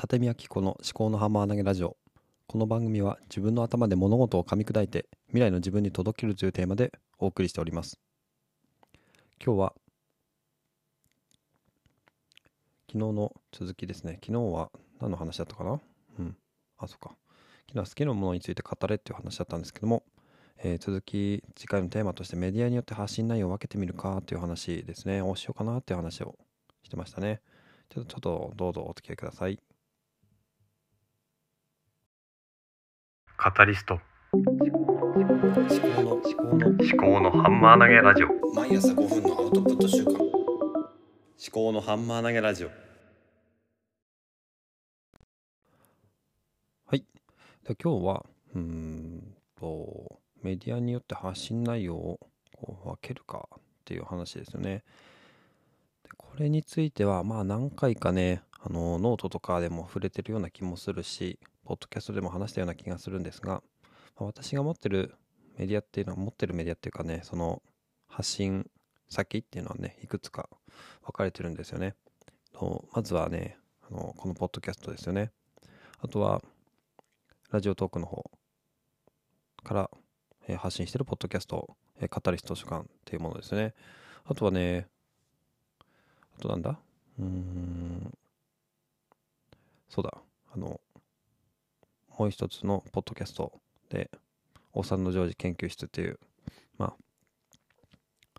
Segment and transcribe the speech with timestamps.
[0.00, 1.96] 立見明子の思考のハンマー投げラジオ。
[2.46, 7.98] この番組は自分の頭で物事を噛み砕いて未来の自分に届けるというテーマでお送りしております。
[9.44, 9.72] 今日は
[12.86, 14.20] 昨日の続きですね。
[14.24, 14.70] 昨日は
[15.00, 15.80] 何の話だったかな？
[16.20, 16.36] うん。
[16.78, 17.16] あそっか。
[17.66, 20.04] 昨日は好きなものについて語れっていう話だったんですけども、
[20.58, 25.22] えー続き次回のテーマとしてメディアによって発信内容を分けてみるかという話ですね。
[25.22, 26.36] をしようかなっていう話を
[26.84, 27.40] してましたね。
[27.88, 29.58] ちょっとどうぞお付き合いください。
[33.48, 33.98] カタリスト。
[34.34, 38.28] 思考の思考の思考のハンマー投げラジオ。
[38.54, 40.20] 毎朝5分のアウトプット週間思
[41.50, 42.68] 考のハンマー投げラジオ。
[42.68, 42.74] は
[46.94, 47.06] い。
[47.64, 52.20] で今日はうーんとメディアによって発信内容を
[52.54, 54.84] こう分けるかっていう話ですよね。
[56.02, 63.62] でこれについてはまあ何回かねあのノートとかでも触れてるような気もするしポッドキャストでも話したような気がするんですが、
[64.16, 65.14] まあ私が持ってる
[65.58, 67.60] メディアっていうのは持ってるメディアっていうかねその
[68.06, 68.70] 発信
[69.10, 70.48] 先っていうのはねいくつか
[71.04, 71.94] 分かれてるんですよね。
[72.94, 75.30] まずはねあのこのポッドキャストですよね。
[76.00, 76.40] あとは
[77.50, 78.30] ラジオトークの方
[79.62, 79.90] から、
[80.46, 83.74] えー発信してるポッドキャスト、えーカタリスト図書館っていうものですね。
[84.24, 84.86] あとはね
[86.38, 86.78] あとなんだ？
[87.18, 88.14] うーん。
[89.90, 90.16] そうだ。
[90.54, 90.80] あの
[92.18, 93.52] もう一つのポッドキャスト
[93.90, 94.10] で
[94.72, 96.18] お産のジョージ研究室っていう
[96.76, 96.94] まあ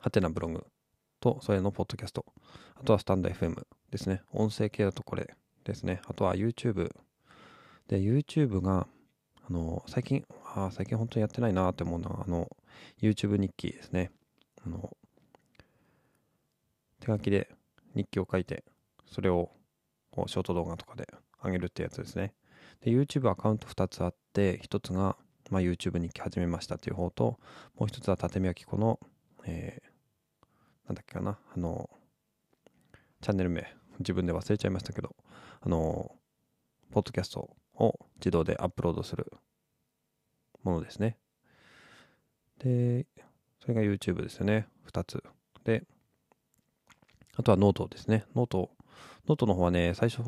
[0.00, 0.66] ハテナブログ
[1.20, 2.24] とそれのポッドキャスト。
[2.74, 4.22] あとはスタンド FM ですね。
[4.32, 5.32] 音声系だとこれ
[5.64, 6.00] ですね。
[6.06, 6.90] あとは YouTube
[7.86, 8.88] で YouTube が
[9.48, 12.48] あの最近あー最近本当にやってないなって思うのはあの
[13.00, 14.10] YouTube 日記ですね。
[14.66, 14.96] あの
[16.98, 17.48] 手書きで
[17.94, 18.64] 日記を書いて
[19.06, 19.50] それを
[20.10, 21.06] こうショート動画とかで
[21.44, 22.34] 上げるってやつですね。
[22.82, 25.16] で YouTube アカウント2つあって1つが、
[25.50, 27.38] まあ、YouTube 日記始めましたっていう方と
[27.78, 28.98] もう1つは立見明子の、
[29.44, 29.98] えー
[30.88, 31.88] なんだっけかなあの
[33.20, 33.66] チャンネル名
[33.98, 35.14] 自分で忘れちゃいましたけど
[35.60, 36.12] あの
[36.90, 39.30] ポッドキャストを自動でアップロードする
[40.64, 41.16] ものですね。
[42.58, 43.06] で
[43.60, 45.22] それが YouTube ですよね2つ。
[45.64, 45.84] で
[47.36, 48.24] あとはノートですね。
[48.34, 48.70] ノート
[49.26, 50.22] ノートの方はね最初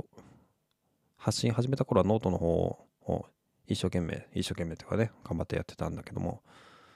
[1.21, 3.27] 発信始めた頃はノートの方を
[3.67, 6.43] 一生懸命一生懸命というかね頑張ってやってたんだけども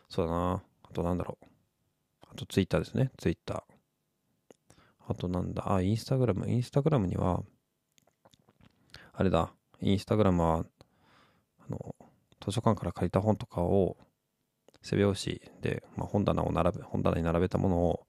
[0.08, 0.62] そうだな。
[0.82, 1.46] あとなんだろう。
[2.30, 3.10] あとツイッターですね。
[3.18, 3.62] ツイッター。
[5.08, 5.74] あとなんだ。
[5.74, 6.48] あインスタグラム。
[6.48, 7.42] インスタグラムには
[9.12, 9.52] あれだ。
[9.80, 10.64] インスタグラムは
[11.58, 11.94] あの
[12.44, 13.98] 図書館から借りた本とかを
[14.82, 18.06] 背表紙で、まあ、本棚を並べ本棚に並べたものを、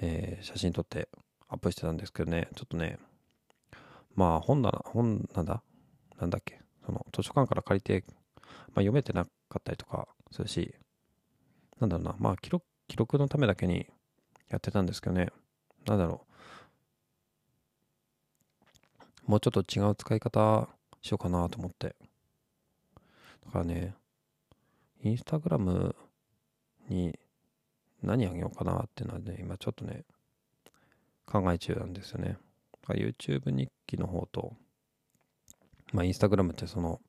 [0.00, 1.08] えー写真撮って
[1.48, 2.48] アップしてたんですけどね。
[2.56, 2.98] ちょっとね
[4.16, 5.62] まあ本棚本なんだ？
[6.18, 6.60] なんだっけ？
[6.84, 10.74] その図書館から借りて、まあ、読めてなかったりとかするし
[11.78, 12.16] なんだろうな。
[12.18, 13.86] まあ記録記録のためだけに
[14.48, 15.28] やってたんですけどね。
[15.86, 16.26] なんだろ
[19.28, 19.30] う。
[19.30, 20.68] もうちょっと違う使い方
[21.02, 21.96] しようかなと思って。
[23.44, 23.94] だからね
[25.02, 25.94] インスタグラム
[26.88, 27.18] に
[28.02, 30.04] 何あげようかなっていうのはね今ちょっとね
[31.26, 32.38] 考え中なんですよね。
[32.94, 34.54] YouTube 日記の方と
[35.92, 37.00] まあインスタグラムってその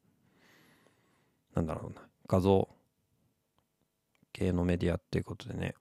[1.56, 2.70] なんだろうな画像
[4.34, 5.76] 系のメディアっていうことでね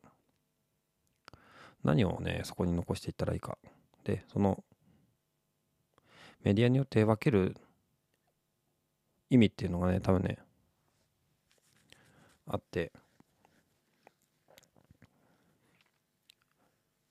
[1.85, 3.59] 何をねそこに残していったらいいか。
[4.05, 4.65] でその
[6.43, 7.57] メディアによって分ける
[9.31, 10.39] 意味っていうのがね多分ね
[12.47, 12.93] あって。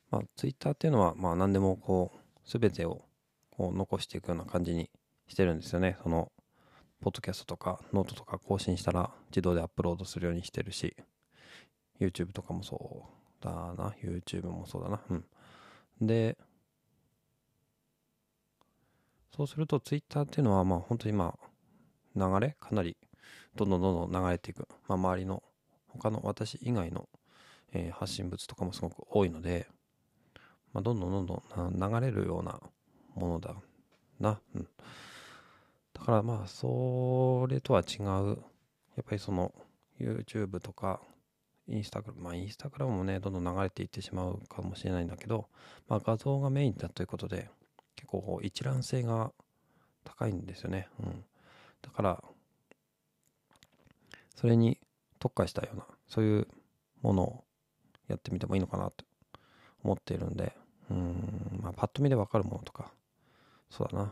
[0.10, 3.04] まあツイッターっていうのはまあ何でもこう全てを
[3.52, 4.90] こう残していくような感じに
[5.28, 5.98] してるんですよね。
[6.04, 6.32] その
[7.02, 10.96] ポッドキャストとかノートとか更新したら自動でアップロードするようにしてるし
[12.00, 13.08] YouTube とかもそ
[13.42, 13.96] うだな。
[14.02, 15.02] YouTube もそうだな。
[15.10, 15.26] うん。
[16.02, 16.38] で
[19.36, 21.50] そうすると Twitter っていうのはまあ本当にまあ
[22.16, 22.96] 流れかなり
[23.56, 25.44] どんどんどんどん流れていく、まあ、周りの
[25.88, 27.08] 他の私以外の、
[27.74, 29.68] えー発信物とかもすごく多いので、
[30.76, 32.60] まあ、どんどんどんどん流れるような
[33.16, 33.56] ものだ
[34.20, 34.68] な、うん、
[35.94, 38.38] だからまあそれとは違う。
[38.96, 39.54] やっぱりその
[40.00, 41.02] YouTube とか
[41.68, 45.48] インスタグラムまあインスタグラムもねどんどん流れていってしまうかもしれないんだけど、
[45.88, 47.50] まあ、画像がメインだということで
[47.96, 49.32] 結構一覧性が
[50.04, 51.24] 高いんですよね、うん、
[51.82, 52.24] だから
[54.36, 54.80] それに
[55.20, 56.48] 特化したようなそういう
[57.02, 57.44] ものを
[58.08, 59.06] やってみてもいいのかなと
[59.84, 60.56] 思っているんで
[60.90, 62.92] うんまあパッと見でわかるものとか
[63.70, 64.12] そうだなだ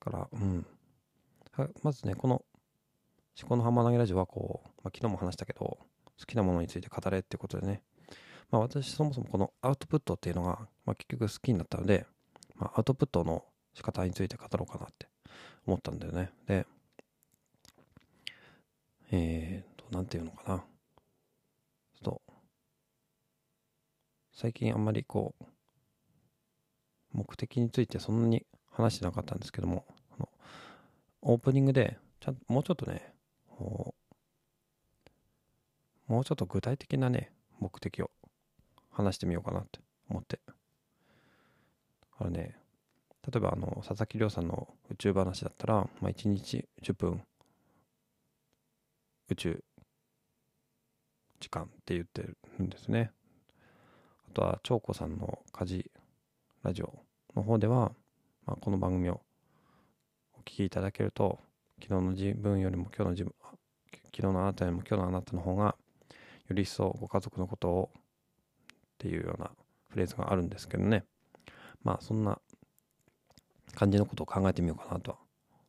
[0.00, 0.66] から、うん。
[1.82, 2.42] まずね、この
[3.40, 5.78] 思考のハンマー投げラジオはこう、まあ、昨日も話したけど、好
[6.26, 7.82] きなものについて語れってことでね、
[8.50, 12.06] まあ私そもそもこのアウトプットっていうのが、まあ、結局好きになったので、
[12.56, 13.44] まあ、アウトプットの
[13.74, 15.08] 仕方について語ろうかなって
[15.66, 16.30] 思ったんだよね。
[16.46, 16.66] で、
[19.12, 20.58] えーと、なんていうのかな。
[20.58, 20.64] ちょ
[21.98, 22.22] っと、
[24.40, 25.44] 最近あんまりこう、
[27.12, 29.84] 目的についてそんなに話してなかったんですけども、
[31.20, 33.12] オープニングで、ちゃんもうちょっとね、
[33.58, 33.94] も
[36.20, 38.10] うちょっと具体的なね、目的を
[38.90, 40.40] 話してみようかなって思って。
[40.46, 40.54] だ
[42.16, 42.56] からね、
[43.30, 47.22] 例えばあの、佐々木亮さんの宇宙話だったら、まあ、1日10分
[49.28, 49.62] 宇宙
[51.40, 53.12] 時間って言ってるんですね。
[54.30, 55.90] あとは、長子さんの家事
[56.62, 57.02] ラジオ
[57.34, 57.90] の方では、
[58.46, 59.20] まあ、この番組を
[60.38, 61.40] お聞きいただけると、
[61.82, 63.34] 昨日の自分よりも今日の自分、
[63.90, 68.00] 昨日のあなたよりも今日のあなたの方が、より一層ご家族のことをっ
[68.98, 69.50] ていうような
[69.88, 71.02] フレーズがあるんですけどね。
[71.82, 72.40] まあ、そんな
[73.74, 75.18] 感じのことを考えてみようかなとは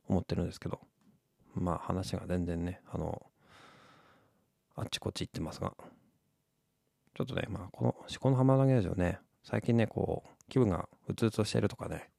[0.07, 0.79] 思ってるんですけど、
[1.55, 3.25] まあ話が全然ね、あの、
[4.75, 5.73] あっちこっち行ってますが、
[7.13, 12.09] ちょっとね、まあこの思考のハマ投げラジオね、最近ね、こう、気分がうつうつとしてるとかね、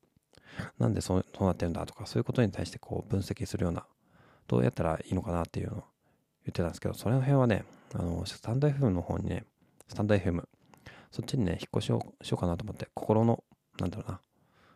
[0.78, 3.86] なんでそうそうなってるんだとか、そういうことに対してこう分析するような、
[4.48, 5.86] どうやったらいいのかなっていうのを言っ
[6.46, 9.44] てたんですけど、それの辺はね、あの、スタンド FM の方にね、
[9.88, 10.42] スタンド FM、
[11.10, 13.42] そっちにね、引っ越しをしようかなと思って、心の、
[13.78, 14.20] なんだろうな、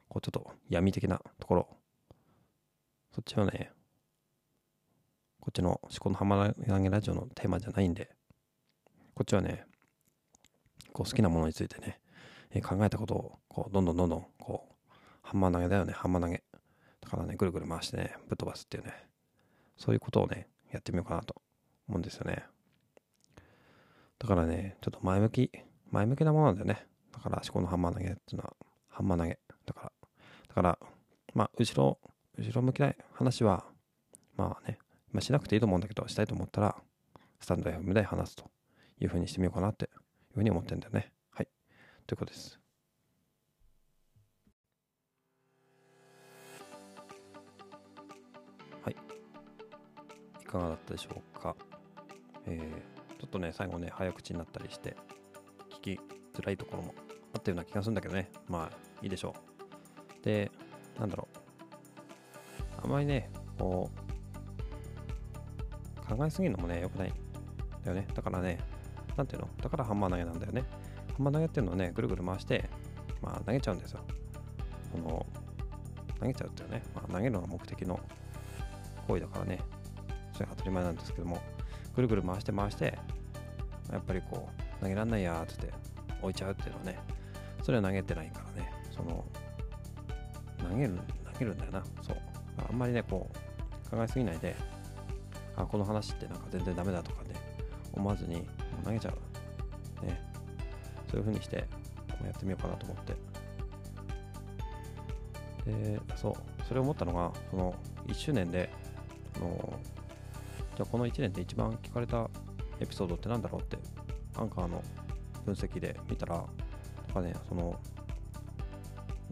[0.09, 1.69] こうちょっと闇的なところ、
[3.15, 3.71] そっちはね、
[5.41, 8.11] こっちの思考のハマ投げラジオのテーマじゃないんで、
[9.15, 9.65] こっちはね、
[10.93, 12.01] こう好きなものについてね、
[12.51, 16.43] え考えたことを、こう、どんどんどんどん、こう、ハンマー投げだよね、ハンマー投げ。
[17.01, 18.93] だからね、ぐるぐる回してね、ぶっ飛ばすっていうね、
[19.77, 21.37] そういうことをね、やってみようかなと
[21.89, 22.45] 思うんですよね。
[24.19, 25.51] だからね、ちょっと前向き、
[25.91, 26.87] 前向きなものなんだよね。
[27.13, 28.57] だから、思考のハンマー投げっていうのは、
[28.89, 29.39] ハンマー投げ。
[29.67, 29.93] だから、
[30.49, 30.79] だから、
[31.35, 31.99] まあ、後ろ、
[32.39, 33.65] 後ろ向きない話は、
[34.37, 34.79] まあね、
[35.13, 36.77] まあ、しなくていいと思うんだけど、したいと思ったら、
[37.41, 38.51] スタンド FM で話すと
[39.01, 39.91] いうふうにしてみようかなって
[40.37, 41.11] ふうに思ってんだよね。
[41.31, 41.49] はい。
[42.07, 42.61] ということです。
[48.85, 48.97] はい。
[50.43, 51.57] いかがだったでしょうか。
[52.45, 54.95] えー、ちょっとね、最後ね、早口になったりして、
[55.71, 56.01] 聞き
[56.35, 56.95] づらいところも
[57.33, 58.31] あったような気がするんだけどね。
[58.47, 59.35] まあ、いいでしょ
[60.21, 60.23] う。
[60.23, 60.51] で、
[60.99, 61.39] なんだろう。
[62.85, 63.91] あまりね、こ
[66.07, 67.13] う、考えすぎるのもね、良くない
[67.87, 68.07] だよね。
[68.13, 68.59] だからね、
[69.17, 69.49] なんていうの？
[69.63, 70.65] だからハンマー投げなんだよね。
[71.13, 72.69] ハンマー投げっていうのはね、ぐるぐる回して、
[73.23, 74.01] まあ投げちゃうんですよ。
[74.93, 75.27] この、
[76.21, 77.99] 投げちゃうっていうね、まあ投げるのが目的の
[79.09, 79.61] 行為だからね、
[80.33, 81.41] それが当たり前なんですけども、
[81.95, 82.99] ぐるぐる回して回して、
[83.91, 84.49] やっぱりこ
[84.81, 85.73] う、投げらんないやーってって
[86.21, 86.99] 置いちゃうっていうのはね、
[87.63, 89.25] それは投げてないからね、その、
[90.69, 90.99] 投げる、
[91.33, 92.17] 投げるんだよな、そう。
[92.69, 94.57] あんまりね、こう、考えすぎないで、
[95.57, 97.31] あ、この話ってなんか全然ダメだとかね、
[97.93, 98.47] 思わずに、
[98.77, 99.11] もう投げちゃ
[100.03, 100.07] う。
[100.07, 100.21] ね。
[101.11, 101.65] そういう風にして、や
[102.31, 103.15] ってみようかなと思って。
[105.71, 106.35] で、そう、
[106.67, 107.75] それを思ったのが、その、
[108.07, 108.71] 1周年で、
[109.37, 109.79] あの、
[110.77, 112.29] じゃあこの1年で一番聞かれた
[112.81, 113.79] エピソードってなんだろうって、
[114.37, 114.83] アンカーの
[115.45, 116.45] 分析で見たら、なん
[117.15, 117.79] かね、その、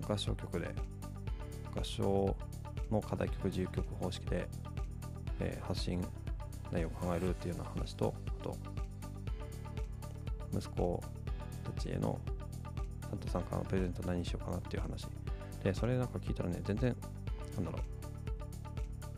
[0.09, 0.69] 合唱曲で、
[1.77, 2.37] 合唱
[2.91, 4.49] の課題曲自由曲方式で、
[5.41, 6.05] えー発信
[6.71, 8.57] 内容を考えるっていうような話と、あと、
[10.57, 11.03] 息子
[11.65, 12.19] たちへの
[13.03, 15.07] サンタさんからのプレゼント何にしようかなっていう話。
[15.63, 16.97] で、それなんか聞いたらね、全然、
[17.57, 17.79] なんだろ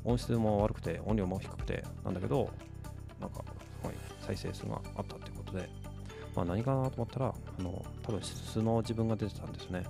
[0.04, 2.50] う、音質も悪くて、音量も低くて、なんだけど、
[3.20, 5.68] なんか、すごい再生数があったってことで、
[6.34, 9.82] まあ何かなと思ったら、あの、多分素の自分が出てたんですね。
[9.82, 9.88] だ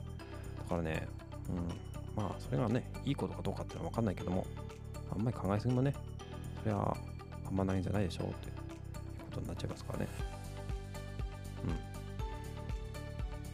[0.68, 1.06] からね、
[1.50, 4.46] うん、まあそれがね、いいことかどうかっていうのは分かんないけども、
[5.10, 5.92] あんまり考えすぎもね、
[6.62, 6.96] それは
[7.46, 8.62] あんまないんじゃないでしょうっていうこ
[9.32, 10.35] とになっちゃいますからね。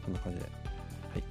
[0.04, 0.44] こんな感じで。
[0.44, 0.50] は
[1.16, 1.24] い。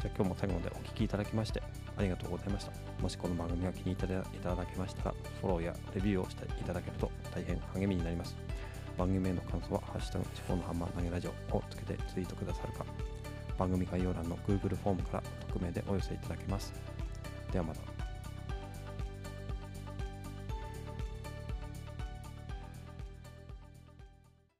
[0.00, 1.62] じゃあ今日も最後までお聞きいただきまして
[1.96, 2.72] ありがとうございました。
[3.02, 4.04] もしこの番組が気に入って
[4.36, 8.36] いただけましたら、フォローやレビューをしていただけると大変励みになります。
[8.98, 12.84] 番組への感想は、ハッシュタグ、思考のハンマー投げラジオをつけてツイートくださるか、
[13.58, 16.72] 番組概要欄の Google フォームから匿名でお寄せいただけます。
[17.52, 17.95] ではまた。